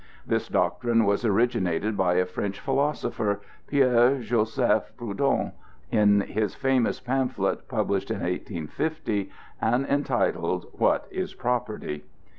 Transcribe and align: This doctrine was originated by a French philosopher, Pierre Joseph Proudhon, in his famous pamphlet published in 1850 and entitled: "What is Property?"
This 0.25 0.47
doctrine 0.47 1.05
was 1.05 1.23
originated 1.23 1.95
by 1.95 2.15
a 2.15 2.25
French 2.25 2.59
philosopher, 2.59 3.39
Pierre 3.67 4.17
Joseph 4.19 4.91
Proudhon, 4.97 5.51
in 5.91 6.21
his 6.21 6.55
famous 6.55 6.99
pamphlet 6.99 7.67
published 7.67 8.09
in 8.09 8.21
1850 8.21 9.29
and 9.61 9.85
entitled: 9.85 10.65
"What 10.73 11.07
is 11.11 11.35
Property?" 11.35 12.03